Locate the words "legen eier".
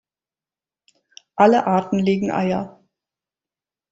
1.99-2.81